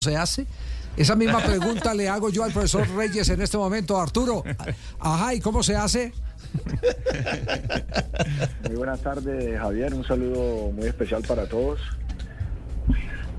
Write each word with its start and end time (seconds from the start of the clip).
se 0.00 0.16
hace? 0.16 0.46
Esa 0.96 1.16
misma 1.16 1.40
pregunta 1.40 1.92
le 1.92 2.08
hago 2.08 2.30
yo 2.30 2.44
al 2.44 2.52
profesor 2.52 2.88
Reyes 2.96 3.28
en 3.30 3.42
este 3.42 3.58
momento. 3.58 4.00
Arturo, 4.00 4.44
ajá, 5.00 5.34
¿y 5.34 5.40
cómo 5.40 5.64
se 5.64 5.74
hace? 5.74 6.12
Muy 8.68 8.76
buenas 8.76 9.00
tardes, 9.00 9.58
Javier. 9.58 9.92
Un 9.94 10.04
saludo 10.04 10.70
muy 10.70 10.86
especial 10.86 11.22
para 11.26 11.48
todos. 11.48 11.80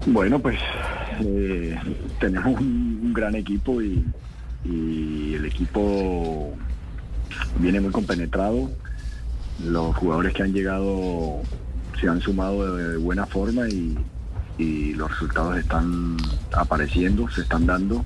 Bueno, 0.05 0.39
pues 0.39 0.59
eh, 1.21 1.77
tenemos 2.19 2.59
un, 2.59 3.13
gran 3.13 3.35
equipo 3.35 3.81
y, 3.81 4.05
y 4.65 5.35
el 5.35 5.45
equipo 5.45 6.53
viene 7.59 7.79
muy 7.79 7.91
compenetrado. 7.91 8.69
Los 9.63 9.95
jugadores 9.95 10.33
que 10.33 10.43
han 10.43 10.51
llegado 10.51 11.41
se 12.01 12.09
han 12.09 12.19
sumado 12.19 12.75
de 12.75 12.97
buena 12.97 13.25
forma 13.25 13.69
y, 13.69 13.97
y 14.59 14.93
los 14.93 15.09
resultados 15.09 15.57
están 15.57 16.17
apareciendo, 16.51 17.27
se 17.29 17.41
están 17.41 17.65
dando 17.65 18.05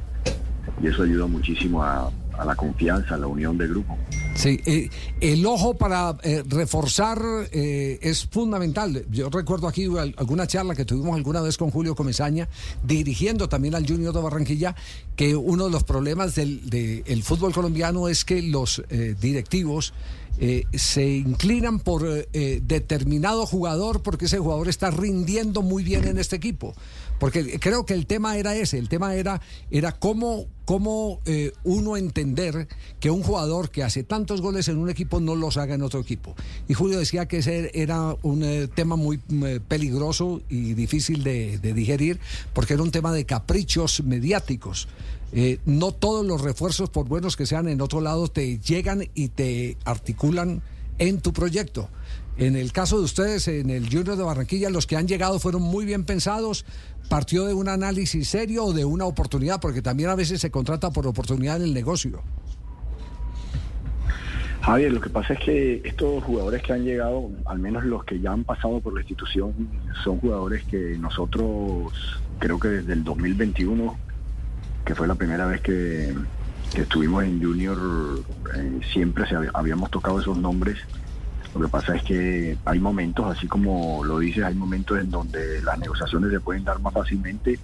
y 0.82 0.88
eso 0.88 1.04
ayuda 1.04 1.26
muchísimo 1.28 1.84
a, 1.84 2.10
la 2.46 2.56
confianza, 2.56 3.16
a 3.16 3.18
la 3.18 3.28
unión 3.28 3.58
del 3.58 3.70
grupo. 3.70 3.98
Sí, 4.36 4.60
eh, 4.66 4.90
el 5.22 5.46
ojo 5.46 5.76
para 5.76 6.18
eh, 6.24 6.44
reforzar 6.48 7.20
eh, 7.52 8.00
es 8.02 8.26
fundamental. 8.26 9.06
Yo 9.12 9.30
recuerdo 9.30 9.68
aquí 9.68 9.86
al- 9.86 10.16
alguna 10.18 10.48
charla 10.48 10.74
que 10.76 10.86
tuvimos 10.86 11.16
alguna 11.16 11.42
vez 11.42 11.58
con 11.58 11.70
Julio 11.70 11.96
Comesaña, 11.96 12.48
dirigiendo 12.84 13.50
también 13.50 13.76
al 13.76 13.86
Junior 13.88 14.14
de 14.14 14.22
Barranquilla, 14.22 14.76
que 15.16 15.36
uno 15.36 15.66
de 15.66 15.72
los 15.72 15.84
problemas 15.84 16.34
del 16.36 16.70
de- 16.70 17.04
el 17.06 17.22
fútbol 17.24 17.54
colombiano 17.54 18.08
es 18.08 18.26
que 18.26 18.42
los 18.42 18.82
directivos 19.22 19.94
eh, 20.40 20.66
se 20.74 21.08
inclinan 21.08 21.80
por 21.80 22.08
eh, 22.08 22.28
eh, 22.34 22.60
determinado 22.64 23.46
jugador 23.46 24.02
porque 24.02 24.26
ese 24.26 24.40
jugador 24.40 24.68
está 24.68 24.90
rindiendo 24.90 25.62
muy 25.62 25.84
bien 25.84 26.06
en 26.06 26.18
este 26.18 26.36
equipo. 26.36 26.74
Porque 27.20 27.60
creo 27.60 27.86
que 27.86 27.94
el 27.94 28.08
tema 28.08 28.36
era 28.38 28.56
ese, 28.56 28.78
el 28.80 28.90
tema 28.90 29.16
era, 29.16 29.40
era 29.72 29.94
cómo, 29.94 30.48
cómo 30.66 31.22
uno 31.64 31.96
entender 31.96 32.68
que 33.00 33.12
un 33.12 33.24
jugador 33.24 33.70
que 33.70 33.82
hace 33.82 34.04
tantos 34.04 34.42
goles 34.42 34.68
en 34.68 34.78
un 34.78 34.90
equipo 34.90 35.22
no 35.22 35.36
los 35.36 35.56
haga 35.56 35.76
en 35.76 35.84
otro 35.84 36.02
equipo. 36.02 36.36
Y 36.68 36.74
Julio 36.74 37.00
decía 37.00 37.28
que 37.28 37.38
ese 37.38 37.72
era 37.76 38.18
un 38.24 38.70
tema 38.76 38.98
muy 38.98 39.22
mm, 39.30 39.60
peligroso 39.70 40.42
y 40.50 40.74
difícil 40.74 41.24
de 41.24 41.60
digerir 41.60 42.20
porque 42.52 42.74
era 42.74 42.84
un 42.84 42.92
tema 42.92 43.14
de 43.14 43.26
caprichos 43.26 44.04
mediáticos. 44.04 44.90
Eh, 45.36 45.60
no 45.66 45.92
todos 45.92 46.26
los 46.26 46.42
refuerzos, 46.42 46.90
por 46.90 47.08
buenos 47.08 47.36
que 47.36 47.46
sean 47.46 47.68
en 47.68 47.82
otro 47.82 48.02
lado, 48.02 48.28
te 48.28 48.60
llegan 48.60 49.10
y 49.16 49.30
te 49.30 49.78
articulan 49.84 50.62
en 51.00 51.22
tu 51.22 51.34
proyecto. 51.34 51.90
En 52.38 52.56
el 52.56 52.72
caso 52.72 52.98
de 52.98 53.04
ustedes, 53.04 53.48
en 53.48 53.70
el 53.70 53.86
Junior 53.86 54.16
de 54.16 54.24
Barranquilla, 54.24 54.70
los 54.70 54.88
que 54.88 54.96
han 54.96 55.08
llegado 55.08 55.40
fueron 55.40 55.62
muy 55.62 55.86
bien 55.86 56.04
pensados. 56.04 56.66
¿Partió 57.10 57.46
de 57.46 57.54
un 57.54 57.68
análisis 57.68 58.28
serio 58.28 58.66
o 58.66 58.74
de 58.74 58.86
una 58.86 59.06
oportunidad? 59.06 59.60
Porque 59.60 59.82
también 59.82 60.10
a 60.10 60.16
veces 60.16 60.42
se 60.42 60.50
contrata 60.50 60.92
por 60.92 61.06
oportunidad 61.06 61.58
en 61.58 61.64
el 61.64 61.74
negocio. 61.74 62.22
Javier, 64.62 64.94
lo 64.94 65.02
que 65.02 65.10
pasa 65.10 65.34
es 65.34 65.40
que 65.42 65.82
estos 65.84 66.24
jugadores 66.24 66.64
que 66.64 66.74
han 66.74 66.86
llegado, 66.86 67.30
al 67.46 67.60
menos 67.60 67.84
los 67.84 68.06
que 68.06 68.20
ya 68.20 68.32
han 68.32 68.46
pasado 68.46 68.80
por 68.80 68.94
la 68.94 69.02
institución, 69.02 69.54
son 70.04 70.20
jugadores 70.20 70.64
que 70.64 70.98
nosotros, 70.98 71.92
creo 72.40 72.60
que 72.60 72.70
desde 72.70 72.94
el 72.94 73.04
2021, 73.04 73.98
que 74.86 74.96
fue 74.96 75.08
la 75.08 75.16
primera 75.16 75.46
vez 75.46 75.62
que, 75.62 76.14
que 76.74 76.82
estuvimos 76.82 77.24
en 77.24 77.42
Junior, 77.44 77.78
eh, 78.56 78.80
siempre 78.92 79.28
se 79.28 79.36
hab- 79.36 79.52
habíamos 79.54 79.90
tocado 79.92 80.20
esos 80.20 80.38
nombres. 80.38 80.78
Lo 81.56 81.62
que 81.62 81.68
pasa 81.68 81.96
es 81.96 82.04
que 82.04 82.58
hay 82.66 82.80
momentos, 82.80 83.38
así 83.38 83.48
como 83.48 84.04
lo 84.04 84.20
dices, 84.20 84.44
hay 84.44 84.56
momentos 84.56 85.00
en 85.00 85.12
donde 85.12 85.62
las 85.62 85.78
negociaciones 85.78 86.32
se 86.32 86.40
pueden 86.40 86.64
dar 86.64 86.80
más 86.80 86.94
fácilmente 86.94 87.60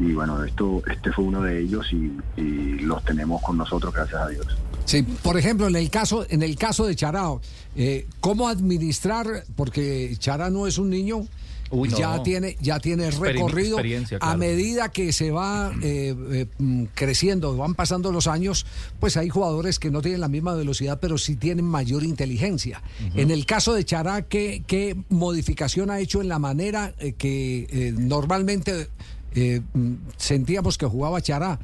y 0.00 0.12
bueno, 0.12 0.42
esto 0.44 0.80
este 0.90 1.12
fue 1.12 1.24
uno 1.24 1.42
de 1.42 1.58
ellos 1.60 1.86
y, 1.92 2.12
y 2.40 2.78
los 2.78 3.04
tenemos 3.04 3.42
con 3.42 3.58
nosotros, 3.58 3.92
gracias 3.92 4.20
a 4.22 4.28
Dios. 4.28 4.46
Sí, 4.86 5.02
por 5.02 5.36
ejemplo, 5.36 5.66
en 5.66 5.76
el 5.76 5.90
caso, 5.90 6.24
en 6.30 6.42
el 6.42 6.56
caso 6.56 6.86
de 6.86 6.96
Charao, 6.96 7.42
eh, 7.76 8.06
¿cómo 8.20 8.48
administrar? 8.48 9.26
Porque 9.56 10.14
Chará 10.18 10.48
no 10.50 10.66
es 10.66 10.78
un 10.78 10.88
niño. 10.88 11.26
Uy, 11.70 11.88
no. 11.90 11.98
ya 11.98 12.22
tiene 12.22 12.56
ya 12.60 12.80
tiene 12.80 13.10
recorrido 13.10 13.78
a 14.20 14.36
medida 14.36 14.88
que 14.90 15.12
se 15.12 15.30
va 15.30 15.72
eh, 15.82 16.14
eh, 16.32 16.46
mm, 16.58 16.84
creciendo 16.94 17.56
van 17.56 17.74
pasando 17.74 18.10
los 18.10 18.26
años 18.26 18.64
pues 19.00 19.16
hay 19.16 19.28
jugadores 19.28 19.78
que 19.78 19.90
no 19.90 20.00
tienen 20.00 20.20
la 20.20 20.28
misma 20.28 20.54
velocidad 20.54 20.98
pero 21.00 21.18
sí 21.18 21.36
tienen 21.36 21.64
mayor 21.66 22.04
inteligencia 22.04 22.82
en 23.14 23.30
el 23.30 23.44
caso 23.44 23.74
de 23.74 23.84
Chará 23.84 24.22
¿qué, 24.22 24.62
qué 24.66 24.96
modificación 25.10 25.90
ha 25.90 26.00
hecho 26.00 26.20
en 26.22 26.28
la 26.28 26.38
manera 26.38 26.94
eh, 26.98 27.12
que 27.12 27.66
eh, 27.70 27.92
normalmente 27.96 28.88
eh, 29.34 29.60
mm, 29.74 29.92
sentíamos 30.16 30.78
que 30.78 30.86
jugaba 30.86 31.20
Chará 31.20 31.58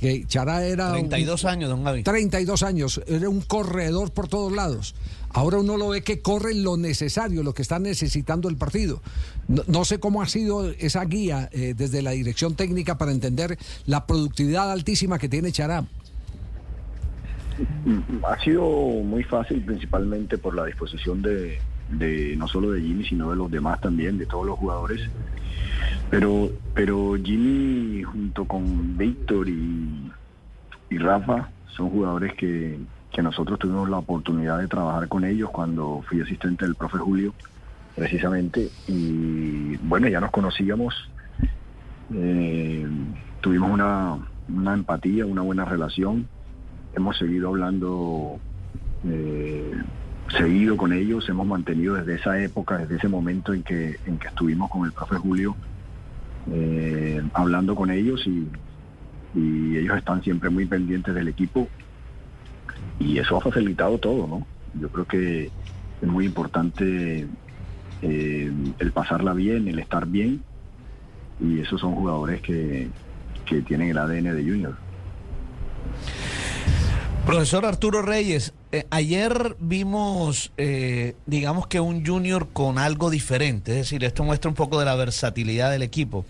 que 0.00 0.24
Chará 0.28 0.64
era 0.64 0.92
un- 0.92 1.08
32 1.08 1.44
años, 1.44 1.68
don 1.68 1.82
Gaby. 1.82 2.04
32 2.04 2.62
años, 2.62 3.00
era 3.08 3.28
un 3.28 3.40
corredor 3.40 4.12
por 4.12 4.28
todos 4.28 4.52
lados. 4.52 4.94
Ahora 5.32 5.58
uno 5.58 5.76
lo 5.76 5.88
ve 5.90 6.02
que 6.02 6.20
corre 6.20 6.54
lo 6.54 6.76
necesario, 6.76 7.42
lo 7.42 7.52
que 7.52 7.62
está 7.62 7.78
necesitando 7.78 8.48
el 8.48 8.56
partido. 8.56 9.02
No, 9.46 9.84
sé 9.84 10.00
cómo 10.00 10.22
ha 10.22 10.26
sido 10.26 10.70
esa 10.70 11.04
guía 11.04 11.48
eh, 11.52 11.74
desde 11.76 12.02
la 12.02 12.12
dirección 12.12 12.54
técnica 12.54 12.96
para 12.98 13.12
entender 13.12 13.58
la 13.86 14.06
productividad 14.06 14.70
altísima 14.70 15.18
que 15.18 15.28
tiene 15.28 15.52
Chará. 15.52 15.84
Ha 18.26 18.42
sido 18.42 18.62
muy 19.02 19.24
fácil 19.24 19.62
principalmente 19.64 20.38
por 20.38 20.54
la 20.54 20.64
disposición 20.64 21.22
de, 21.22 21.58
de 21.90 22.34
no 22.36 22.48
solo 22.48 22.70
de 22.70 22.80
Jimmy, 22.80 23.04
sino 23.04 23.30
de 23.30 23.36
los 23.36 23.50
demás 23.50 23.80
también, 23.80 24.16
de 24.18 24.26
todos 24.26 24.46
los 24.46 24.58
jugadores. 24.58 25.00
Pero, 26.10 26.50
pero 26.74 27.16
Jimmy 27.22 28.02
junto 28.02 28.44
con 28.46 28.96
Víctor 28.96 29.48
y, 29.48 30.10
y 30.90 30.98
Rafa 30.98 31.50
son 31.76 31.90
jugadores 31.90 32.34
que, 32.34 32.78
que 33.12 33.22
nosotros 33.22 33.58
tuvimos 33.58 33.88
la 33.88 33.98
oportunidad 33.98 34.58
de 34.58 34.68
trabajar 34.68 35.08
con 35.08 35.24
ellos 35.24 35.50
cuando 35.50 36.02
fui 36.08 36.20
asistente 36.20 36.64
del 36.64 36.74
profe 36.74 36.98
Julio, 36.98 37.34
precisamente. 37.94 38.68
Y 38.86 39.76
bueno, 39.78 40.08
ya 40.08 40.20
nos 40.20 40.30
conocíamos. 40.30 40.94
Eh, 42.14 42.86
tuvimos 43.40 43.70
una, 43.70 44.18
una 44.48 44.74
empatía, 44.74 45.26
una 45.26 45.42
buena 45.42 45.64
relación 45.64 46.26
hemos 46.94 47.16
seguido 47.16 47.48
hablando 47.48 48.38
eh, 49.04 49.72
seguido 50.36 50.76
con 50.76 50.92
ellos, 50.92 51.28
hemos 51.28 51.46
mantenido 51.46 51.94
desde 51.94 52.16
esa 52.16 52.40
época, 52.42 52.78
desde 52.78 52.96
ese 52.96 53.08
momento 53.08 53.54
en 53.54 53.62
que, 53.62 53.98
en 54.06 54.18
que 54.18 54.28
estuvimos 54.28 54.70
con 54.70 54.84
el 54.84 54.92
profe 54.92 55.16
Julio, 55.16 55.56
eh, 56.50 57.22
hablando 57.34 57.74
con 57.74 57.90
ellos 57.90 58.26
y, 58.26 58.48
y 59.34 59.76
ellos 59.76 59.96
están 59.96 60.22
siempre 60.22 60.50
muy 60.50 60.66
pendientes 60.66 61.14
del 61.14 61.28
equipo 61.28 61.68
y 62.98 63.18
eso 63.18 63.36
ha 63.36 63.40
facilitado 63.40 63.98
todo, 63.98 64.26
¿no? 64.26 64.46
Yo 64.80 64.88
creo 64.90 65.06
que 65.06 65.50
es 66.02 66.08
muy 66.08 66.26
importante 66.26 67.26
eh, 68.02 68.52
el 68.78 68.92
pasarla 68.92 69.32
bien, 69.32 69.68
el 69.68 69.78
estar 69.78 70.06
bien 70.06 70.42
y 71.40 71.60
esos 71.60 71.80
son 71.80 71.94
jugadores 71.94 72.40
que, 72.40 72.88
que 73.46 73.62
tienen 73.62 73.90
el 73.90 73.98
ADN 73.98 74.36
de 74.36 74.42
Junior. 74.42 74.76
Profesor 77.26 77.66
Arturo 77.66 78.00
Reyes, 78.00 78.54
eh, 78.72 78.86
ayer 78.90 79.54
vimos, 79.60 80.50
eh, 80.56 81.14
digamos 81.26 81.66
que 81.66 81.78
un 81.78 82.04
junior 82.04 82.48
con 82.54 82.78
algo 82.78 83.10
diferente, 83.10 83.72
es 83.72 83.76
decir, 83.78 84.02
esto 84.02 84.24
muestra 84.24 84.48
un 84.48 84.54
poco 84.54 84.78
de 84.78 84.86
la 84.86 84.94
versatilidad 84.94 85.70
del 85.70 85.82
equipo, 85.82 86.24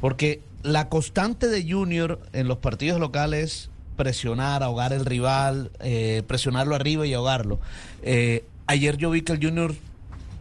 porque 0.00 0.42
la 0.64 0.88
constante 0.88 1.46
de 1.46 1.70
junior 1.70 2.20
en 2.32 2.48
los 2.48 2.58
partidos 2.58 2.98
locales 2.98 3.69
presionar, 4.04 4.62
ahogar 4.62 4.94
el 4.94 5.04
rival, 5.04 5.70
eh, 5.80 6.22
presionarlo 6.26 6.74
arriba 6.74 7.06
y 7.06 7.12
ahogarlo. 7.12 7.60
Eh, 8.02 8.46
ayer 8.66 8.96
yo 8.96 9.10
vi 9.10 9.20
que 9.20 9.32
el 9.32 9.44
junior 9.44 9.74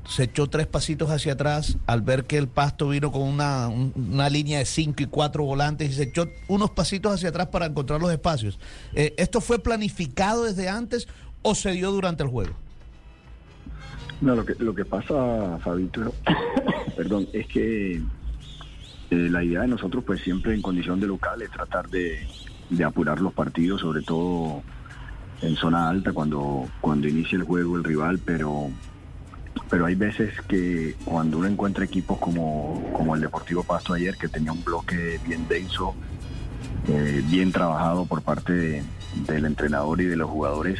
se 0.07 0.23
echó 0.23 0.47
tres 0.47 0.65
pasitos 0.65 1.11
hacia 1.11 1.33
atrás 1.33 1.75
al 1.85 2.01
ver 2.01 2.23
que 2.23 2.37
el 2.37 2.47
pasto 2.47 2.87
vino 2.87 3.11
con 3.11 3.21
una, 3.23 3.67
un- 3.67 3.91
una 4.13 4.29
línea 4.29 4.59
de 4.59 4.65
cinco 4.65 5.03
y 5.03 5.07
cuatro 5.07 5.43
volantes 5.43 5.89
y 5.91 5.93
se 5.93 6.03
echó 6.03 6.29
unos 6.47 6.69
pasitos 6.71 7.13
hacia 7.13 7.29
atrás 7.29 7.47
para 7.47 7.65
encontrar 7.65 7.99
los 7.99 8.09
espacios. 8.13 8.57
Eh, 8.95 9.13
¿Esto 9.17 9.41
fue 9.41 9.59
planificado 9.59 10.45
desde 10.45 10.69
antes 10.69 11.05
o 11.41 11.53
se 11.53 11.71
dio 11.73 11.91
durante 11.91 12.23
el 12.23 12.29
juego? 12.29 12.53
No, 14.21 14.35
lo 14.35 14.45
que, 14.45 14.55
lo 14.57 14.73
que 14.73 14.85
pasa, 14.85 15.59
Fabito, 15.61 16.13
perdón, 16.95 17.27
es 17.33 17.45
que 17.47 18.01
la 19.09 19.43
idea 19.43 19.61
de 19.61 19.67
nosotros, 19.67 20.03
pues 20.07 20.21
siempre 20.21 20.53
en 20.55 20.61
condición 20.61 20.99
de 21.01 21.07
local, 21.07 21.41
es 21.41 21.51
tratar 21.51 21.89
de, 21.89 22.25
de 22.69 22.83
apurar 22.83 23.19
los 23.21 23.33
partidos, 23.33 23.81
sobre 23.81 24.01
todo 24.01 24.61
en 25.41 25.55
zona 25.55 25.89
alta, 25.89 26.11
cuando, 26.13 26.67
cuando 26.81 27.07
inicia 27.07 27.37
el 27.37 27.43
juego 27.43 27.77
el 27.77 27.83
rival, 27.83 28.19
pero, 28.23 28.69
pero 29.69 29.85
hay 29.85 29.95
veces 29.95 30.33
que 30.47 30.95
cuando 31.05 31.37
uno 31.37 31.47
encuentra 31.47 31.83
equipos 31.85 32.17
como, 32.19 32.89
como 32.93 33.15
el 33.15 33.21
Deportivo 33.21 33.63
Pasto 33.63 33.93
ayer, 33.93 34.15
que 34.17 34.27
tenía 34.27 34.51
un 34.51 34.63
bloque 34.63 35.19
bien 35.25 35.47
denso, 35.47 35.95
eh, 36.87 37.23
bien 37.29 37.51
trabajado 37.51 38.05
por 38.05 38.21
parte 38.21 38.53
de- 38.53 38.83
del 39.27 39.45
entrenador 39.45 40.01
y 40.01 40.05
de 40.05 40.15
los 40.17 40.29
jugadores, 40.29 40.79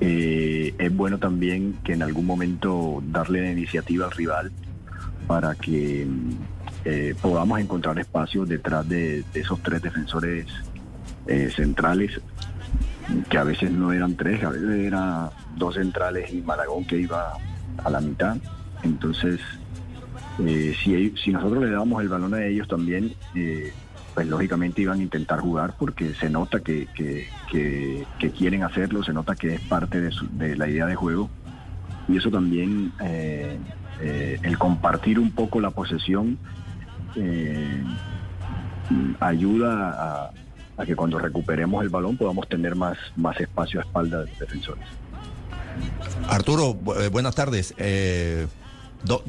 eh, 0.00 0.74
es 0.78 0.94
bueno 0.96 1.18
también 1.18 1.74
que 1.84 1.92
en 1.94 2.02
algún 2.02 2.26
momento 2.26 3.02
darle 3.06 3.42
la 3.42 3.50
iniciativa 3.52 4.06
al 4.06 4.12
rival 4.12 4.52
para 5.26 5.54
que 5.54 6.06
eh, 6.84 7.14
podamos 7.20 7.60
encontrar 7.60 7.98
espacios 7.98 8.48
detrás 8.48 8.88
de, 8.88 9.24
esos 9.34 9.62
tres 9.62 9.82
defensores 9.82 10.46
eh, 11.26 11.50
centrales, 11.54 12.20
que 13.28 13.38
a 13.38 13.44
veces 13.44 13.70
no 13.70 13.92
eran 13.92 14.16
tres, 14.16 14.42
a 14.44 14.50
veces 14.50 14.70
eran 14.70 15.30
dos 15.56 15.74
centrales 15.74 16.32
y 16.32 16.40
Maragón 16.40 16.84
que 16.84 16.98
iba 16.98 17.34
a 17.82 17.90
la 17.90 18.00
mitad. 18.00 18.36
Entonces, 18.82 19.40
si, 20.38 21.14
si 21.16 21.30
nosotros 21.30 21.62
le 21.62 21.70
damos 21.70 22.02
el 22.02 22.08
balón 22.08 22.34
a 22.34 22.44
ellos 22.44 22.66
también, 22.66 23.14
pues 24.14 24.26
lógicamente 24.26 24.82
iban 24.82 25.00
a 25.00 25.02
intentar 25.02 25.40
jugar 25.40 25.74
porque 25.78 26.14
se 26.14 26.28
nota 26.28 26.60
que, 26.60 26.86
quieren 28.36 28.62
hacerlo, 28.62 29.02
se 29.02 29.12
nota 29.12 29.34
que 29.34 29.54
es 29.54 29.60
parte 29.62 30.00
de, 30.00 30.56
la 30.56 30.68
idea 30.68 30.86
de 30.86 30.94
juego. 30.94 31.30
Y 32.08 32.16
eso 32.16 32.30
también, 32.30 32.92
eh, 33.02 33.56
eh, 34.00 34.38
el 34.42 34.58
compartir 34.58 35.18
un 35.18 35.30
poco 35.30 35.60
la 35.60 35.70
posesión, 35.70 36.38
eh, 37.16 37.82
ayuda 39.20 40.30
a, 40.76 40.84
que 40.84 40.96
cuando 40.96 41.18
recuperemos 41.18 41.82
el 41.84 41.90
balón 41.90 42.16
podamos 42.16 42.48
tener 42.48 42.74
más, 42.74 42.98
más 43.14 43.40
espacio 43.40 43.80
a 43.80 43.84
espalda 43.84 44.20
de 44.20 44.26
los 44.26 44.38
defensores. 44.38 44.84
Arturo, 46.28 46.74
buenas 46.74 47.34
tardes. 47.36 47.74
dos, 49.04 49.22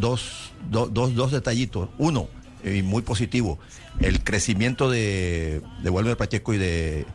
dos, 0.69 0.94
dos 1.15 1.31
detallitos. 1.31 1.89
Uno, 2.00 2.27
y 2.63 2.81
muy 2.81 3.03
positivo 3.03 3.59
el 4.00 4.24
crecimiento 4.24 4.89
de, 4.89 5.62
de 5.81 5.89
Walter 5.89 6.18
Pacheco 6.18 6.53
y 6.53 6.57
de, 6.57 7.06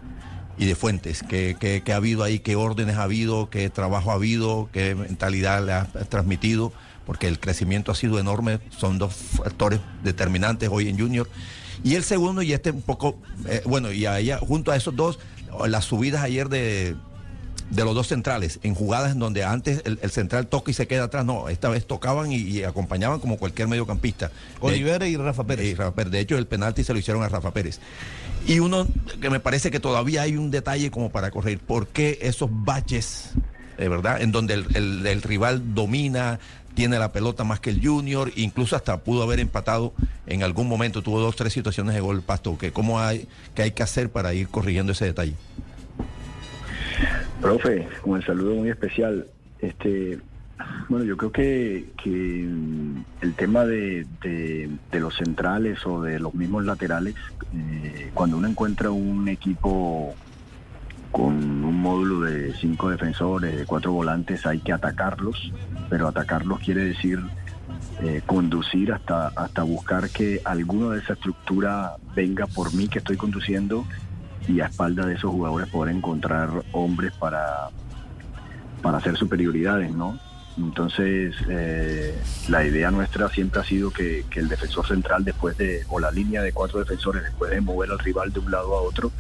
y 0.59 0.67
de 0.67 0.75
Fuentes, 0.75 1.23
que, 1.23 1.83
ha 1.91 1.97
habido 1.97 2.23
ahí, 2.23 2.39
qué 2.41 2.57
órdenes 2.57 2.97
ha 2.97 3.05
habido, 3.05 3.51
qué 3.51 3.69
trabajo 3.71 4.11
ha 4.11 4.15
habido, 4.15 4.69
qué 4.73 4.95
mentalidad 4.95 5.65
le 5.65 5.73
ha 5.73 5.85
transmitido, 6.09 6.73
porque 7.09 7.27
el 7.27 7.41
crecimiento 7.41 7.91
ha 7.91 7.95
sido 7.95 8.21
enorme, 8.21 8.61
son 8.77 8.99
dos 8.99 9.15
factores 9.15 9.81
determinantes 10.05 10.69
hoy 10.71 10.91
en 10.91 10.99
Junior. 10.99 11.27
Y 11.83 11.95
el 11.95 12.05
segundo, 12.05 12.43
y 12.43 12.53
este 12.53 12.71
un 12.71 12.83
poco, 12.83 13.19
eh, 13.49 13.63
bueno, 13.65 13.91
y 13.91 14.05
allá, 14.05 14.37
junto 14.37 14.73
a 14.73 14.77
esos 14.77 14.95
dos, 14.95 15.19
las 15.67 15.87
subidas 15.87 16.23
ayer 16.23 16.51
de, 16.51 16.97
de 17.71 17.85
los 17.85 17.95
dos 17.95 18.09
centrales, 18.09 18.61
en 18.63 18.75
jugadas 18.75 19.13
en 19.13 19.21
donde 19.21 19.43
antes 19.43 19.83
el, 19.87 20.11
central 20.11 20.49
toca 20.49 20.71
y 20.71 20.75
se 20.75 20.87
queda 20.87 21.05
atrás, 21.05 21.25
no, 21.25 21.49
esta 21.49 21.71
vez 21.71 21.87
tocaban 21.87 22.31
y, 22.31 22.63
acompañaban 22.63 23.21
como 23.21 23.39
cualquier 23.39 23.69
mediocampista. 23.69 24.31
Oliver 24.61 25.03
y 25.05 25.17
Rafa 25.17 25.45
Pérez. 25.45 25.79
De 26.11 26.21
hecho, 26.21 26.37
el 26.37 26.47
penalti 26.47 26.85
se 26.85 26.93
lo 26.93 26.99
hicieron 26.99 27.23
a 27.23 27.29
Rafa 27.31 27.53
Pérez. 27.53 27.81
Y 28.47 28.61
uno 28.61 28.87
que 29.19 29.31
me 29.31 29.41
parece 29.41 29.71
que 29.71 29.81
todavía 29.81 30.23
hay 30.23 30.37
un 30.37 30.51
detalle 30.51 30.91
como 30.91 31.11
para 31.11 31.31
corregir, 31.31 31.59
¿por 31.59 31.89
qué 31.89 32.19
esos 32.21 32.51
baches, 32.53 33.31
de 33.77 33.89
verdad, 33.89 34.23
en 34.23 34.33
donde 34.33 34.55
el, 34.55 35.23
rival 35.23 35.75
domina, 35.75 36.39
tiene 36.79 36.97
la 37.01 37.11
pelota 37.11 37.43
más 37.43 37.59
que 37.59 37.71
el 37.71 37.85
junior, 37.85 38.31
incluso 38.37 38.77
hasta 38.77 38.99
pudo 38.99 39.25
haber 39.25 39.41
empatado 39.41 39.95
en 40.29 40.45
algún 40.45 40.69
momento, 40.69 41.03
tuvo 41.03 41.19
dos, 41.19 41.35
tres 41.35 41.53
situaciones 41.53 41.93
de 41.93 42.01
gol 42.01 42.23
pasto, 42.23 42.57
que 42.57 42.71
cómo 42.71 43.01
hay, 43.01 43.27
que 43.57 43.63
hay 43.63 43.73
que 43.73 43.83
hacer 43.83 44.11
para 44.11 44.33
ir 44.33 44.47
corrigiendo 44.47 44.93
ese 44.93 45.07
detalle. 45.07 45.35
Profe, 47.41 47.89
con 48.01 48.17
el 48.17 48.25
saludo 48.25 48.55
muy 48.55 48.71
especial. 48.71 49.27
Este, 49.59 50.21
bueno, 50.89 51.05
yo 51.05 51.17
creo 51.17 51.33
que, 51.33 51.85
el 52.05 53.35
tema 53.35 53.65
de, 53.67 54.07
los 54.93 55.17
centrales 55.17 55.85
o 55.85 56.03
de 56.03 56.21
los 56.21 56.33
mismos 56.33 56.65
laterales, 56.65 57.17
eh, 57.57 58.13
cuando 58.15 58.37
uno 58.37 58.47
encuentra 58.47 58.93
un 58.93 59.27
equipo 59.27 60.15
con 61.11 61.35
un 61.65 61.81
módulo 61.81 62.21
de 62.21 62.55
cinco 62.55 62.91
defensores, 62.91 63.57
de 63.57 63.65
cuatro 63.65 63.93
volantes, 63.93 64.47
hay 64.47 64.61
que 64.61 64.73
atacarlos, 64.73 65.53
pero 65.89 66.09
atacarlos 66.09 66.61
quiere 66.61 66.85
decir 66.85 67.21
eh, 68.03 68.23
conducir 68.27 68.93
hasta, 68.93 69.29
hasta 69.29 69.63
buscar 69.63 70.11
que 70.11 70.41
alguno 70.45 70.91
de 70.91 71.01
esa 71.01 71.15
estructura 71.15 71.97
venga 72.15 72.47
por 72.47 72.75
mí 72.75 72.89
que 72.89 72.99
estoy 72.99 73.17
conduciendo 73.17 73.85
y 74.47 74.61
a 74.61 74.67
espalda 74.67 75.07
de 75.07 75.15
esos 75.15 75.31
jugadores 75.31 75.69
poder 75.69 75.95
encontrar 75.95 76.49
hombres 76.73 77.13
para, 77.15 77.71
para 78.83 78.99
hacer 78.99 79.17
superioridades, 79.17 79.93
¿no? 79.93 80.19
Entonces, 80.57 81.37
eh, 81.49 82.21
la 82.49 82.65
idea 82.65 82.91
nuestra 82.91 83.29
siempre 83.29 83.61
ha 83.61 83.65
sido 83.65 83.93
que, 83.93 84.25
el 84.35 84.49
defensor 84.49 84.87
central, 84.87 85.25
después 85.25 85.57
de, 85.57 85.85
o 85.89 86.01
la 86.01 86.11
línea 86.11 86.43
de 86.43 86.53
cuatro 86.53 86.81
defensores, 86.81 87.23
después 87.23 87.51
de 87.51 87.61
mover 87.61 87.91
al 87.91 87.99
rival 87.99 88.33
de 88.33 88.41
un 88.41 88.51
lado 88.51 88.77
a 88.77 88.83
otro, 88.83 89.13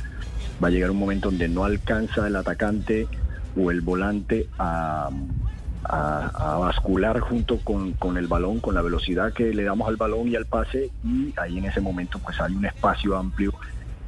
va 0.62 0.68
a 0.68 0.70
llegar 0.70 0.90
un 0.90 0.98
momento 0.98 1.30
donde 1.30 1.48
no 1.48 1.64
alcanza 1.64 2.26
el 2.26 2.36
atacante 2.36 3.06
o 3.56 3.70
el 3.70 3.80
volante 3.80 4.48
a, 4.58 5.10
bascular 6.60 7.20
junto 7.20 7.58
con, 7.60 7.92
con, 7.92 8.18
el 8.18 8.26
balón, 8.26 8.60
con 8.60 8.74
la 8.74 8.82
velocidad 8.82 9.32
que 9.32 9.54
le 9.54 9.64
damos 9.64 9.88
al 9.88 9.96
balón 9.96 10.28
y 10.28 10.36
al 10.36 10.44
pase, 10.44 10.90
y 11.02 11.32
ahí 11.38 11.56
en 11.58 11.64
ese 11.64 11.80
momento 11.80 12.18
pues 12.18 12.38
hay 12.40 12.54
un 12.54 12.66
espacio 12.66 13.16
amplio 13.16 13.54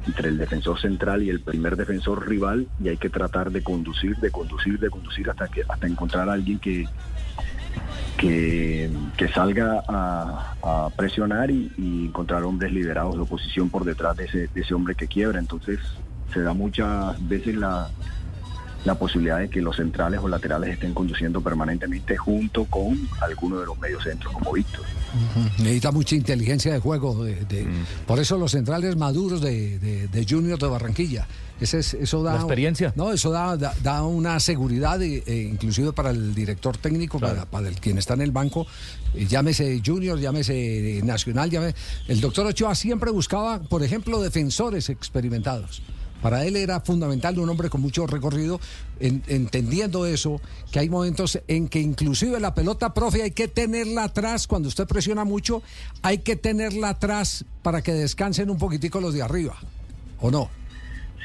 entre 0.07 0.29
el 0.29 0.39
defensor 0.39 0.79
central 0.81 1.23
y 1.23 1.31
el 1.31 1.41
primer 1.41 1.77
defensor 1.77 2.29
rival 2.29 2.67
y 2.83 2.89
hay 2.89 2.97
que 2.97 3.09
tratar 3.09 3.51
de 3.51 3.63
conducir, 3.63 4.17
de 4.17 4.31
conducir, 4.31 4.79
de 4.79 4.91
conducir 4.91 5.31
hasta 5.31 5.49
que 5.49 5.63
hasta 5.69 5.87
encontrar 5.87 6.29
a 6.29 6.33
alguien 6.35 6.59
que 6.59 6.87
que, 8.17 8.91
salga 9.35 9.83
a, 9.89 10.89
presionar 10.97 11.51
y, 11.51 11.73
encontrar 12.07 12.43
hombres 12.45 12.73
liderados 12.73 13.15
de 13.15 13.23
oposición 13.23 13.71
por 13.71 13.85
detrás 13.85 14.17
de 14.17 14.25
ese, 14.25 14.49
de 14.49 14.61
ese 14.61 14.75
hombre 14.75 14.95
que 14.95 15.07
quiebra. 15.07 15.39
Entonces 15.39 15.79
se 16.33 16.41
da 16.41 16.53
muchas 16.53 17.17
veces 17.29 17.55
la, 17.57 17.91
la 18.85 18.95
posibilidad 18.95 19.39
de 19.39 19.51
que 19.51 19.61
los 19.61 19.77
centrales 19.77 20.21
o 20.23 20.29
laterales 20.29 20.71
estén 20.71 20.95
conduciendo 20.95 21.41
permanentemente 21.41 22.17
junto 22.17 22.65
con 22.65 23.09
alguno 23.21 23.61
de 23.61 23.67
los 23.67 23.79
medios 23.79 24.03
centros 24.03 24.33
como 24.33 24.53
Víctor. 24.53 24.85
Necesita 25.59 25.91
mucha 25.93 26.15
inteligencia 26.15 26.73
de 26.73 26.79
juego. 26.79 27.25
De, 27.25 27.65
mm. 27.65 28.07
Por 28.07 28.19
eso 28.19 28.39
los 28.39 28.53
centrales 28.53 28.97
maduros 28.97 29.41
de, 29.41 29.79
de, 29.79 30.27
Junior 30.29 30.59
de 30.59 30.67
Barranquilla. 30.67 31.27
Ese 31.61 31.81
es, 31.81 31.93
eso 31.93 32.23
da, 32.23 32.35
La 32.35 32.39
experiencia. 32.39 32.93
No, 32.97 33.13
eso 33.13 33.31
da, 33.31 33.57
da, 33.57 34.03
una 34.05 34.41
seguridad, 34.41 35.03
eh, 35.03 35.23
inclusive 35.51 35.93
para 35.93 36.11
el 36.11 36.35
director 36.35 36.79
técnico, 36.79 37.19
para, 37.19 37.45
para, 37.45 37.69
el, 37.69 37.75
quien 37.75 37.99
está 37.99 38.15
en 38.15 38.23
el 38.23 38.31
banco, 38.31 38.67
eh, 39.15 39.27
llámese 39.27 39.83
Junior, 39.85 40.19
llámese 40.19 41.03
Nacional, 41.05 41.51
llámese... 41.51 41.77
El 42.09 42.23
doctor 42.23 42.47
Ochoa 42.47 42.75
siempre 42.75 43.11
buscaba, 43.11 43.61
por 43.61 43.83
ejemplo, 43.83 44.23
defensores 44.23 44.89
experimentados. 44.89 45.83
Para 46.23 46.45
él 46.45 46.57
era 46.57 46.81
fundamental 46.81 47.39
un 47.39 47.49
hombre 47.49 47.71
con 47.71 47.81
mucho 47.81 48.07
recorrido, 48.07 48.61
entendiendo 49.01 50.07
eso, 50.07 50.41
que 50.71 50.79
hay 50.79 50.89
momentos 50.89 51.41
en 51.49 51.69
que 51.69 51.81
inclusive 51.81 52.39
la 52.41 52.55
pelota, 52.55 52.93
profe, 52.93 53.23
hay 53.23 53.31
que 53.31 53.49
tenerla 53.49 54.05
atrás, 54.05 54.47
cuando 54.47 54.69
usted 54.69 54.87
presiona 54.87 55.25
mucho, 55.25 55.63
hay 56.03 56.19
que 56.19 56.37
tenerla 56.37 56.91
atrás 56.91 57.45
para 57.63 57.83
que 57.83 57.93
descansen 57.93 58.51
un 58.51 58.59
poquitico 58.59 59.01
los 59.01 59.15
de 59.15 59.23
arriba, 59.23 59.57
¿o 60.21 60.31
no? 60.31 60.51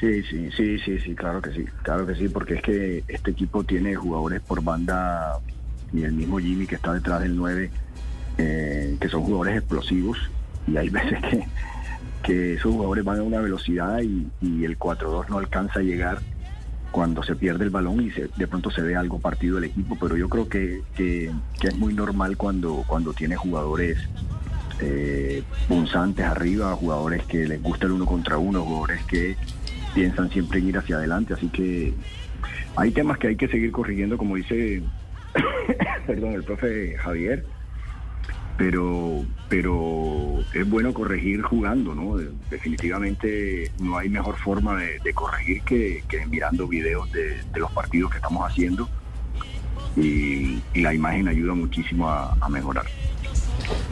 Sí, 0.00 0.22
sí, 0.24 0.50
sí, 0.54 0.78
sí, 0.78 0.98
sí, 0.98 1.14
claro 1.14 1.40
que 1.40 1.52
sí, 1.52 1.64
claro 1.82 2.06
que 2.06 2.14
sí, 2.14 2.28
porque 2.28 2.54
es 2.54 2.62
que 2.62 3.04
este 3.08 3.30
equipo 3.30 3.64
tiene 3.64 3.94
jugadores 3.94 4.42
por 4.42 4.62
banda 4.62 5.38
y 5.92 6.02
el 6.02 6.12
mismo 6.12 6.38
Jimmy 6.38 6.66
que 6.66 6.74
está 6.74 6.92
detrás 6.92 7.22
del 7.22 7.34
9, 7.34 7.70
eh, 8.38 8.96
que 9.00 9.08
son 9.08 9.22
jugadores 9.22 9.56
explosivos 9.58 10.18
y 10.66 10.76
hay 10.76 10.88
veces 10.90 11.18
que 11.30 11.46
que 12.26 12.54
esos 12.54 12.72
jugadores 12.72 13.04
van 13.04 13.20
a 13.20 13.22
una 13.22 13.40
velocidad 13.40 14.00
y, 14.00 14.64
el 14.64 14.76
4-2 14.76 15.28
no 15.28 15.38
alcanza 15.38 15.78
a 15.78 15.82
llegar 15.82 16.18
cuando 16.90 17.22
se 17.22 17.36
pierde 17.36 17.64
el 17.64 17.70
balón 17.70 18.00
y 18.00 18.10
se, 18.10 18.28
de 18.36 18.46
pronto 18.48 18.70
se 18.70 18.82
ve 18.82 18.96
algo 18.96 19.20
partido 19.20 19.56
del 19.56 19.64
equipo, 19.64 19.96
pero 20.00 20.16
yo 20.16 20.28
creo 20.28 20.48
que, 20.48 20.82
es 20.98 21.76
muy 21.78 21.94
normal 21.94 22.36
cuando, 22.36 22.82
cuando 22.88 23.12
tiene 23.12 23.36
jugadores 23.36 23.98
eh, 24.80 25.44
punzantes 25.68 26.26
arriba, 26.26 26.74
jugadores 26.74 27.22
que 27.26 27.46
les 27.46 27.62
gusta 27.62 27.86
el 27.86 27.92
uno 27.92 28.06
contra 28.06 28.38
uno, 28.38 28.64
jugadores 28.64 29.04
que 29.04 29.36
piensan 29.94 30.28
siempre 30.30 30.58
en 30.58 30.68
ir 30.68 30.78
hacia 30.78 30.96
adelante, 30.96 31.34
así 31.34 31.48
que 31.48 31.94
hay 32.74 32.90
temas 32.90 33.18
que 33.18 33.28
hay 33.28 33.36
que 33.36 33.46
seguir 33.46 33.70
corrigiendo, 33.70 34.18
como 34.18 34.34
dice 34.34 34.82
perdón, 36.08 36.32
el 36.32 36.42
profe 36.42 36.96
Javier, 36.98 37.44
pero, 38.56 39.24
pero 39.48 40.38
es 40.54 40.68
bueno 40.68 40.94
corregir 40.94 41.42
jugando, 41.42 41.94
¿no? 41.94 42.16
Definitivamente 42.50 43.70
no 43.80 43.98
hay 43.98 44.08
mejor 44.08 44.36
forma 44.36 44.76
de, 44.76 45.14
corregir 45.14 45.62
que, 45.62 46.02
mirando 46.28 46.66
videos 46.66 47.10
de, 47.12 47.42
los 47.54 47.70
partidos 47.72 48.10
que 48.10 48.16
estamos 48.16 48.48
haciendo 48.48 48.88
y, 49.96 50.60
la 50.74 50.94
imagen 50.94 51.28
ayuda 51.28 51.54
muchísimo 51.54 52.08
a, 52.08 52.48
mejorar. 52.48 52.86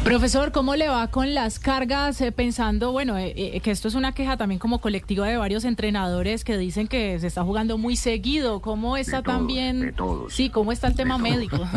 Profesor, 0.04 0.52
¿cómo 0.52 0.76
le 0.76 0.88
va 0.88 1.08
con 1.08 1.34
las 1.34 1.58
cargas? 1.58 2.20
Eh, 2.20 2.30
pensando, 2.30 2.92
bueno, 2.92 3.18
eh, 3.18 3.32
eh, 3.34 3.60
que 3.60 3.70
esto 3.70 3.88
es 3.88 3.94
una 3.94 4.12
queja 4.12 4.36
también 4.36 4.58
como 4.60 4.80
colectiva 4.80 5.26
de 5.26 5.36
varios 5.36 5.64
entrenadores 5.64 6.44
que 6.44 6.56
dicen 6.56 6.86
que 6.86 7.18
se 7.18 7.26
está 7.26 7.42
jugando 7.42 7.76
muy 7.76 7.96
seguido. 7.96 8.60
¿Cómo 8.60 8.96
está 8.96 9.22
también? 9.22 9.94
Sí, 10.28 10.50
¿cómo 10.50 10.70
está 10.70 10.86
el 10.86 10.94
tema 10.94 11.18
médico? 11.18 11.58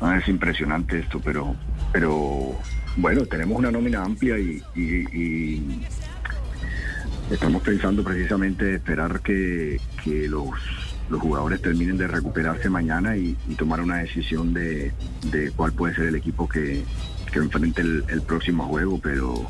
Ah, 0.00 0.16
es 0.16 0.28
impresionante 0.28 0.98
esto, 0.98 1.20
pero, 1.22 1.54
pero 1.92 2.58
bueno, 2.96 3.26
tenemos 3.26 3.58
una 3.58 3.70
nómina 3.70 4.02
amplia 4.02 4.38
y, 4.38 4.62
estamos 7.30 7.62
pensando 7.62 8.02
precisamente 8.02 8.76
esperar 8.76 9.20
que, 9.20 9.78
los, 10.28 10.50
jugadores 11.10 11.60
terminen 11.60 11.98
de 11.98 12.06
recuperarse 12.06 12.70
mañana 12.70 13.16
y, 13.16 13.36
tomar 13.58 13.80
una 13.82 13.98
decisión 13.98 14.54
de, 14.54 14.92
cuál 15.54 15.72
puede 15.72 15.94
ser 15.94 16.06
el 16.06 16.14
equipo 16.14 16.48
que, 16.48 16.82
que 17.30 17.38
enfrente 17.38 17.82
el, 17.82 18.04
el 18.08 18.22
próximo 18.22 18.64
juego, 18.64 18.98
pero 19.02 19.46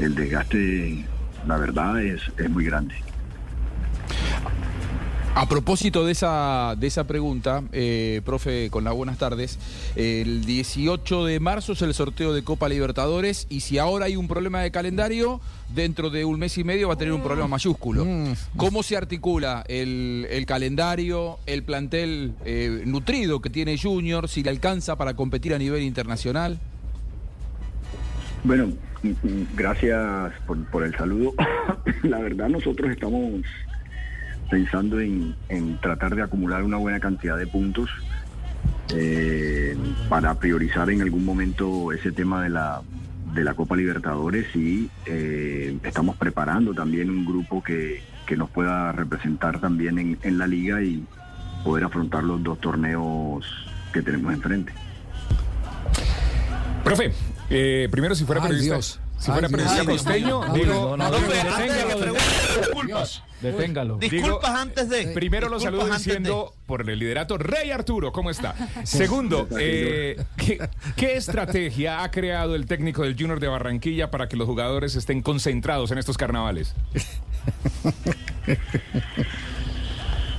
el 0.00 0.16
desgaste, 0.16 1.06
la 1.46 1.58
verdad, 1.58 2.02
es, 2.02 2.20
es 2.38 2.50
muy 2.50 2.64
grande. 2.64 2.94
A 5.34 5.48
propósito 5.48 6.04
de 6.04 6.12
esa, 6.12 6.74
de 6.76 6.86
esa 6.86 7.04
pregunta, 7.04 7.62
eh, 7.72 8.20
profe, 8.22 8.68
con 8.68 8.84
las 8.84 8.92
buenas 8.92 9.16
tardes, 9.16 9.58
el 9.96 10.44
18 10.44 11.24
de 11.24 11.40
marzo 11.40 11.72
es 11.72 11.80
el 11.80 11.94
sorteo 11.94 12.34
de 12.34 12.44
Copa 12.44 12.68
Libertadores 12.68 13.46
y 13.48 13.60
si 13.60 13.78
ahora 13.78 14.04
hay 14.04 14.16
un 14.16 14.28
problema 14.28 14.60
de 14.60 14.70
calendario, 14.70 15.40
dentro 15.74 16.10
de 16.10 16.26
un 16.26 16.38
mes 16.38 16.58
y 16.58 16.64
medio 16.64 16.88
va 16.88 16.94
a 16.94 16.96
tener 16.98 17.14
un 17.14 17.22
problema 17.22 17.48
mayúsculo. 17.48 18.04
Mm. 18.04 18.34
¿Cómo 18.58 18.82
se 18.82 18.94
articula 18.94 19.64
el, 19.68 20.26
el 20.30 20.44
calendario, 20.44 21.38
el 21.46 21.62
plantel 21.62 22.34
eh, 22.44 22.82
nutrido 22.84 23.40
que 23.40 23.48
tiene 23.48 23.78
Junior, 23.78 24.28
si 24.28 24.42
le 24.42 24.50
alcanza 24.50 24.96
para 24.96 25.14
competir 25.14 25.54
a 25.54 25.58
nivel 25.58 25.82
internacional? 25.82 26.58
Bueno, 28.44 28.66
mm, 29.02 29.08
mm, 29.08 29.46
gracias 29.56 30.34
por, 30.46 30.62
por 30.66 30.84
el 30.84 30.94
saludo. 30.94 31.32
la 32.02 32.18
verdad, 32.18 32.50
nosotros 32.50 32.90
estamos 32.90 33.42
pensando 34.52 35.00
en, 35.00 35.34
en 35.48 35.78
tratar 35.80 36.14
de 36.14 36.20
acumular 36.20 36.62
una 36.62 36.76
buena 36.76 37.00
cantidad 37.00 37.38
de 37.38 37.46
puntos 37.46 37.88
eh, 38.90 39.74
para 40.10 40.34
priorizar 40.34 40.90
en 40.90 41.00
algún 41.00 41.24
momento 41.24 41.90
ese 41.90 42.12
tema 42.12 42.42
de 42.42 42.50
la, 42.50 42.82
de 43.32 43.44
la 43.44 43.54
Copa 43.54 43.76
Libertadores 43.76 44.54
y 44.54 44.90
eh, 45.06 45.78
estamos 45.82 46.16
preparando 46.16 46.74
también 46.74 47.08
un 47.08 47.24
grupo 47.24 47.62
que, 47.62 48.02
que 48.26 48.36
nos 48.36 48.50
pueda 48.50 48.92
representar 48.92 49.58
también 49.58 49.98
en, 49.98 50.18
en 50.22 50.36
la 50.36 50.46
liga 50.46 50.82
y 50.82 51.02
poder 51.64 51.84
afrontar 51.84 52.22
los 52.22 52.42
dos 52.42 52.60
torneos 52.60 53.46
que 53.94 54.02
tenemos 54.02 54.34
enfrente. 54.34 54.74
Profe, 56.84 57.10
eh, 57.48 57.88
primero 57.90 58.14
si 58.14 58.26
fuera 58.26 58.42
Ay, 58.42 58.48
periodista, 58.48 58.74
Dios. 58.74 59.00
Si 59.22 59.30
fuera 59.30 59.46
Dios. 59.46 59.86
costeño, 59.86 60.52
digo, 60.52 60.96
Dios. 62.84 63.22
Deténgalo. 63.40 63.98
Disculpas 63.98 64.50
antes 64.50 64.88
de. 64.88 65.08
Primero 65.08 65.48
lo 65.48 65.58
Disculpas 65.58 65.82
saludo 65.82 65.96
diciendo 65.96 66.54
por 66.66 66.88
el 66.88 66.98
liderato 66.98 67.38
Rey 67.38 67.70
Arturo, 67.70 68.10
¿cómo 68.10 68.30
está? 68.30 68.56
Segundo, 68.84 69.46
eh, 69.58 70.24
¿qué, 70.36 70.68
qué 70.96 71.16
estrategia 71.16 72.02
ha 72.02 72.10
creado 72.10 72.56
el 72.56 72.66
técnico 72.66 73.02
del 73.02 73.14
Junior 73.14 73.38
de 73.38 73.46
Barranquilla 73.46 74.10
para 74.10 74.28
que 74.28 74.36
los 74.36 74.48
jugadores 74.48 74.96
estén 74.96 75.22
concentrados 75.22 75.92
en 75.92 75.98
estos 75.98 76.18
carnavales? 76.18 76.74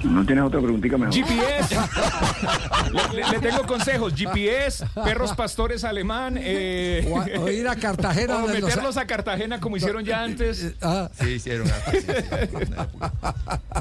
¿No 0.04 0.26
tienes 0.26 0.44
otra 0.44 0.60
preguntita 0.62 0.98
mejor? 0.98 1.14
GPS. 1.16 1.76
le, 2.92 3.22
le- 3.22 3.32
le 3.32 3.40
tengo 3.40 3.64
consejos. 3.66 4.14
GPS, 4.16 4.86
perros 5.04 5.34
pastores 5.34 5.84
alemán. 5.84 6.36
Eh, 6.40 7.10
O, 7.40 7.50
ir 7.50 7.68
a 7.68 7.76
Cartagena. 7.76 8.38
o 8.44 8.48
meterlos 8.48 8.98
a 8.98 9.06
Cartagena 9.08 9.60
como 9.60 9.78
hicieron 9.78 10.04
ya 10.04 10.24
antes. 10.24 10.74
Ah, 10.82 11.10
Sí, 11.20 11.30
hicieron. 11.32 11.68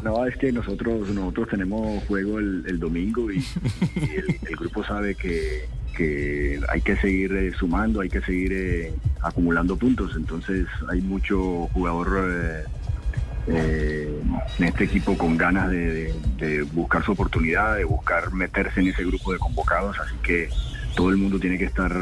No, 0.02 0.26
es 0.26 0.36
que 0.36 0.50
nosotros 0.52 1.08
nosotros 1.10 1.48
tenemos 1.50 2.02
juego 2.04 2.38
el, 2.38 2.64
el 2.66 2.78
domingo 2.80 3.30
y, 3.30 3.38
y 3.38 4.16
el, 4.16 4.38
el 4.48 4.56
grupo 4.56 4.82
sabe 4.84 5.14
que, 5.14 5.68
que 5.96 6.60
hay 6.68 6.80
que 6.80 6.96
seguir 6.96 7.32
eh, 7.36 7.52
sumando, 7.56 8.00
hay 8.00 8.08
que 8.08 8.20
seguir 8.22 8.52
eh, 8.52 8.92
acumulando 9.20 9.76
puntos. 9.76 10.12
Entonces 10.16 10.66
hay 10.90 11.00
mucho 11.02 11.68
jugador 11.72 12.66
eh, 13.46 14.22
en 14.58 14.64
este 14.64 14.84
equipo 14.84 15.16
con 15.16 15.36
ganas 15.36 15.70
de 15.70 16.12
buscar 16.72 17.04
su 17.04 17.12
oportunidad, 17.12 17.76
de 17.76 17.84
buscar 17.84 18.32
meterse 18.32 18.80
en 18.80 18.88
ese 18.88 19.04
grupo 19.04 19.32
de 19.32 19.38
convocados. 19.38 19.98
Así 19.98 20.14
que 20.22 20.48
todo 20.94 21.10
el 21.10 21.16
mundo 21.16 21.38
tiene 21.38 21.58
que 21.58 21.64
estar 21.64 21.92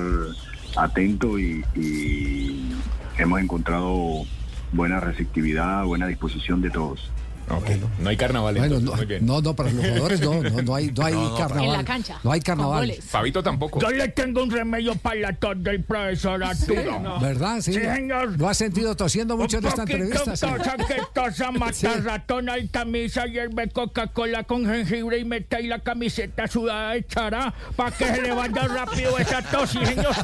atento 0.76 1.38
y, 1.38 1.64
y 1.74 2.72
hemos 3.18 3.40
encontrado 3.40 4.24
buena 4.72 5.00
receptividad, 5.00 5.84
buena 5.84 6.06
disposición 6.06 6.60
de 6.60 6.70
todos. 6.70 7.10
Ok, 7.50 7.68
No 7.98 8.08
hay 8.10 8.16
carnaval. 8.16 8.54
bueno, 8.56 8.76
entonces, 8.76 8.90
no, 8.90 8.96
muy 8.96 9.06
bien. 9.06 9.26
no, 9.26 9.40
no, 9.40 9.56
para 9.56 9.70
los 9.70 9.84
jugadores 9.84 10.20
no, 10.20 10.42
no, 10.42 10.62
no 10.62 10.74
hay, 10.74 10.92
no 10.92 11.04
hay 11.04 11.14
No, 11.14 11.28
no, 11.30 11.36
carnaval. 11.36 11.64
En 11.66 11.72
la 11.72 11.84
cancha, 11.84 12.20
No 12.22 12.32
hay 12.32 12.40
carnaval. 12.40 12.92
Fabito 13.02 13.42
tampoco. 13.42 13.80
Yo 13.80 13.90
le 13.90 14.08
tengo 14.08 14.42
un 14.42 14.50
remedio 14.50 14.94
para 14.96 15.16
la 15.16 15.32
tos 15.32 15.62
del 15.62 15.82
profesor 15.82 16.42
Arturo. 16.44 17.18
¿Verdad? 17.20 17.60
Sí. 17.60 17.72
Sí, 17.74 17.80
señor. 17.80 18.38
Lo 18.38 18.48
has 18.48 18.56
sentido 18.56 18.94
tosiendo 18.94 19.36
mucho 19.36 19.58
en 19.58 19.64
un 19.64 19.68
esta 19.70 19.82
poquito 19.82 19.98
entrevista. 20.04 20.36
sí. 20.36 20.46
tosa 20.46 20.76
que 20.76 21.02
tosa 21.12 21.50
mata 21.52 21.94
ratón 22.02 22.48
y 22.60 22.68
camisa 22.68 23.26
hierve 23.26 23.68
Coca-Cola 23.70 24.44
con 24.44 24.64
jengibre 24.66 25.18
y 25.18 25.24
mete 25.24 25.56
ahí 25.56 25.66
la 25.66 25.80
camiseta 25.80 26.46
sudada 26.46 26.96
echará 26.96 27.52
para 27.76 27.90
que 27.90 28.04
se 28.06 28.22
le 28.22 28.32
vaya 28.32 28.68
rápido 28.68 29.18
esa 29.18 29.42
tos, 29.42 29.70
sí, 29.70 29.84
señor. 29.84 30.14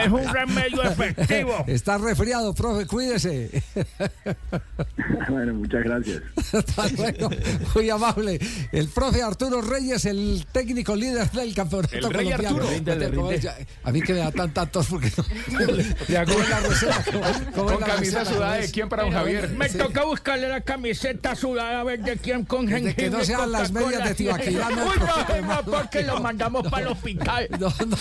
Es 0.00 0.08
un 0.10 0.32
remedio 0.32 0.82
efectivo. 0.90 1.64
Está 1.66 1.98
resfriado, 1.98 2.54
profe, 2.54 2.86
cuídese. 2.86 3.62
bueno, 5.28 5.54
muchas 5.54 5.82
gracias. 5.84 6.22
Hasta 6.52 6.88
luego. 6.88 7.30
Muy 7.74 7.90
amable. 7.90 8.38
El 8.72 8.88
profe 8.88 9.22
Arturo 9.22 9.60
Reyes, 9.62 10.04
el 10.04 10.46
técnico 10.52 10.94
líder 10.96 11.30
del 11.30 11.54
campeonato 11.54 11.94
El 11.96 12.02
Rey 12.12 12.24
colombiano. 12.26 12.48
Arturo. 12.56 12.70
Ríndele, 12.74 13.10
Como 13.10 13.30
rinde. 13.30 13.42
ya- 13.42 13.56
A 13.82 13.92
mí 13.92 14.00
que 14.02 14.12
me 14.12 14.18
da 14.20 14.32
tanta 14.32 14.66
tos 14.66 14.86
porque 14.88 15.10
no. 15.16 15.24
¿Cómo 15.24 16.40
es 16.42 16.48
la 16.48 16.60
receta? 16.60 17.04
¿Cómo- 17.06 17.20
cómo 17.54 17.70
es 17.70 17.72
Con 17.72 17.80
la 17.80 17.86
camisa 17.86 18.18
receta? 18.20 18.24
sudada 18.24 18.52
¿Cómo 18.54 18.62
de 18.66 18.70
quién 18.72 18.88
para 18.88 19.02
don 19.04 19.12
Javier. 19.12 19.50
Me 19.50 19.68
toca 19.68 20.04
buscarle 20.04 20.48
la 20.48 20.60
camiseta 20.60 21.34
sudada 21.34 21.80
a 21.80 21.84
ver 21.84 22.02
de 22.02 22.16
quién 22.16 22.44
con 22.44 22.68
jengibre. 22.68 22.94
que 22.94 23.10
no 23.10 23.24
sean 23.24 23.50
las 23.52 23.72
medias 23.72 24.04
de 24.08 24.14
Tibaquirá, 24.14 24.70
no, 24.70 24.94
no, 24.94 25.42
no, 25.42 25.62
porque 25.64 26.02
lo 26.02 26.20
mandamos 26.20 26.66
para 26.68 26.86
el 26.86 26.92
hospital. 26.92 27.48
No, 27.58 27.68
no, 27.86 27.96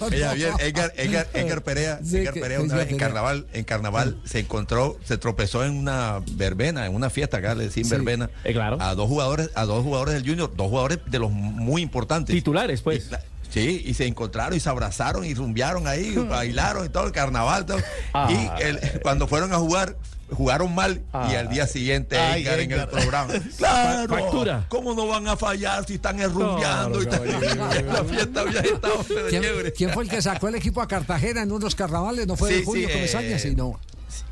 no, 0.00 0.08
Ella, 0.10 0.28
no. 0.30 0.34
bien, 0.34 0.52
Edgar, 0.60 0.92
Edgar, 0.96 1.28
Edgar 1.34 1.62
Perea, 1.62 2.00
Sí, 2.04 2.18
Edgar 2.18 2.34
Perea 2.34 2.58
que 2.58 2.64
una 2.64 2.74
vez 2.76 2.90
en 2.90 2.98
carnaval, 2.98 3.46
en 3.52 3.64
carnaval 3.64 4.20
se 4.24 4.40
encontró, 4.40 4.98
se 5.04 5.18
tropezó 5.18 5.64
en 5.64 5.76
una 5.76 6.20
verbena, 6.44 6.86
en 6.86 6.94
una 6.94 7.10
fiesta 7.10 7.38
acá 7.38 7.54
le 7.54 7.64
decían 7.64 7.84
Sí. 7.86 7.90
verbena, 7.90 8.30
Eh, 8.44 8.52
claro. 8.52 8.78
a 8.80 8.94
dos 8.94 9.08
jugadores, 9.08 9.50
a 9.54 9.64
dos 9.64 9.82
jugadores 9.82 10.14
del 10.14 10.26
Junior, 10.28 10.52
dos 10.54 10.68
jugadores 10.68 10.98
de 11.06 11.18
los 11.18 11.30
muy 11.30 11.82
importantes. 11.82 12.34
Titulares, 12.34 12.80
pues. 12.82 13.06
Y 13.10 13.34
Sí, 13.50 13.82
y 13.84 13.94
se 13.94 14.06
encontraron 14.06 14.56
y 14.56 14.60
se 14.60 14.68
abrazaron 14.68 15.24
y 15.24 15.32
rumbearon 15.32 15.86
ahí, 15.86 16.12
bailaron 16.28 16.86
y 16.86 16.88
todo 16.88 17.06
el 17.06 17.12
carnaval. 17.12 17.64
todo. 17.66 17.78
Ah. 18.12 18.28
Y 18.58 18.62
el- 18.64 18.80
cuando 19.02 19.28
fueron 19.28 19.52
a 19.52 19.58
jugar, 19.58 19.96
jugaron 20.32 20.74
mal 20.74 20.96
y 20.96 21.02
Ah. 21.12 21.38
al 21.40 21.48
día 21.50 21.66
siguiente 21.68 22.18
Ay, 22.18 22.42
Edgar 22.42 22.58
en 22.60 22.72
el 22.72 22.88
programa. 22.88 23.32
Claro, 23.58 24.08
Factura. 24.16 24.66
¿cómo 24.68 24.94
no 24.94 25.06
van 25.06 25.28
a 25.28 25.36
fallar 25.36 25.86
si 25.86 25.94
están 25.94 26.18
rumbeando? 26.32 26.98
la 27.00 28.04
fiesta 28.04 28.40
había 28.40 28.60
estado 28.60 29.04
de 29.04 29.28
¿Quién, 29.28 29.42
quién 29.76 29.90
fue 29.90 30.02
el 30.04 30.10
que 30.10 30.20
sacó 30.20 30.48
el 30.48 30.56
equipo 30.56 30.80
a 30.82 30.88
Cartagena 30.88 31.42
en 31.42 31.52
unos 31.52 31.74
carnavales? 31.76 32.26
¿No 32.26 32.36
fue 32.36 32.50
Sí, 32.54 32.62
Julio 32.64 32.88
sí, 32.88 32.94
Comesaña? 32.94 33.28
eh, 33.36 33.38
Sí, 33.38 33.54
no. 33.54 33.78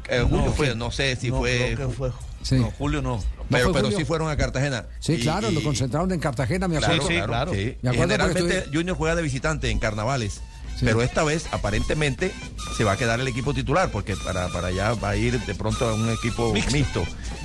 Eh, 0.09 0.25
Julio 0.29 0.53
fue, 0.53 0.75
no 0.75 0.91
sé 0.91 1.17
si 1.17 1.31
No, 1.31 1.39
fue, 1.39 1.73
creo 1.77 1.89
que 1.91 1.95
fue- 1.95 2.13
Sí. 2.43 2.57
no, 2.57 2.71
Julio 2.73 3.01
no, 3.03 3.23
pero, 3.51 3.73
pero 3.73 3.85
Julio? 3.85 3.99
sí 3.99 4.05
fueron 4.05 4.29
a 4.29 4.37
Cartagena. 4.37 4.87
Sí, 4.99 5.13
Y- 5.15 5.21
claro, 5.21 5.51
y- 5.51 5.55
lo 5.55 5.63
concentraron 5.63 6.11
en 6.13 6.19
Cartagena, 6.21 6.67
me 6.69 6.77
acuerdo. 6.79 7.07
Claro, 7.07 7.09
Sí, 7.09 7.15
sí, 7.21 7.23
claro, 7.27 7.53
sí. 7.53 7.57
Me 7.83 7.91
acuerdo 7.91 7.93
porque 7.93 8.01
Generalmente 8.01 8.63
tuve- 8.63 8.77
Junior 8.77 8.97
juega 8.97 9.15
de 9.17 9.23
visitante 9.23 9.71
en 9.71 9.79
carnavales. 9.79 10.41
Sí. 10.77 10.87
Pero 10.87 11.03
esta 11.03 11.23
vez, 11.23 11.47
aparentemente, 11.53 12.33
se 12.77 12.83
va 12.83 12.93
a 12.93 12.97
quedar 12.97 13.21
el 13.21 13.29
equipo 13.29 13.55
titular, 13.55 13.91
porque 13.93 14.17
para, 14.17 14.49
para 14.49 14.69
allá 14.69 14.95
va 14.95 15.11
a 15.11 15.17
ir 15.17 15.39
de 15.41 15.55
pronto 15.55 15.87
a 15.89 15.95
un 15.95 16.09
equipo 16.11 16.53
mixto. 16.73 17.05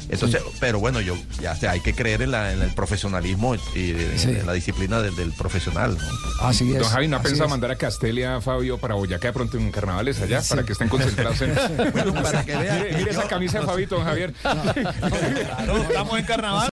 Entonces, 0.09 0.41
pero 0.59 0.79
bueno, 0.79 1.01
yo 1.01 1.15
ya 1.41 1.55
sé, 1.55 1.67
hay 1.67 1.79
que 1.81 1.93
creer 1.93 2.21
en, 2.21 2.31
la- 2.31 2.53
en 2.53 2.61
el 2.61 2.73
profesionalismo 2.73 3.55
y 3.75 3.91
en, 3.91 4.17
Sí. 4.19 4.29
en 4.29 4.45
la 4.45 4.53
disciplina 4.53 5.01
del, 5.01 5.15
del 5.15 5.31
profesional. 5.33 5.97
¿no? 5.97 6.47
Así 6.47 6.71
es. 6.71 6.79
Don 6.79 6.89
Javi, 6.89 7.07
¿no 7.07 7.17
ha 7.17 7.21
pensado 7.21 7.49
mandar 7.49 7.71
a 7.71 7.75
Castelia, 7.75 8.39
Fabio, 8.41 8.77
para 8.77 8.95
Boyacá 8.95 9.27
de 9.27 9.33
pronto 9.33 9.57
en 9.57 9.71
carnavales 9.71 10.21
allá, 10.21 10.41
para 10.47 10.63
que 10.63 10.71
estén 10.73 10.87
concentrados 10.89 11.41
en... 11.41 11.53
Bueno, 11.93 12.13
para 12.21 12.43
que 12.45 12.55
vean 12.55 12.77
Mire, 12.83 12.97
mire 12.97 13.11
esa 13.11 13.27
camisa 13.27 13.59
de 13.59 13.65
Fabito, 13.65 13.95
don 13.95 14.05
Javier. 14.05 14.33
Claro, 14.43 15.77
estamos 15.83 16.19
en 16.19 16.25
carnaval. 16.25 16.65